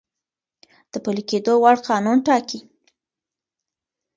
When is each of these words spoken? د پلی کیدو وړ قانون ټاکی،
د 0.91 0.93
پلی 1.03 1.23
کیدو 1.29 1.53
وړ 1.63 1.77
قانون 1.89 2.17
ټاکی، 2.27 2.59